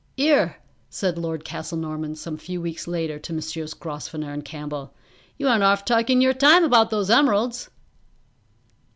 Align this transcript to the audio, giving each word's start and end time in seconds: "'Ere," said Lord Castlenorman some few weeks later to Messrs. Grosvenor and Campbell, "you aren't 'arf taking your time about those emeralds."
"'Ere," 0.17 0.55
said 0.89 1.15
Lord 1.19 1.45
Castlenorman 1.45 2.15
some 2.15 2.35
few 2.35 2.59
weeks 2.59 2.87
later 2.87 3.19
to 3.19 3.31
Messrs. 3.33 3.75
Grosvenor 3.75 4.33
and 4.33 4.43
Campbell, 4.43 4.95
"you 5.37 5.47
aren't 5.47 5.61
'arf 5.61 5.85
taking 5.85 6.21
your 6.21 6.33
time 6.33 6.63
about 6.63 6.89
those 6.89 7.11
emeralds." 7.11 7.69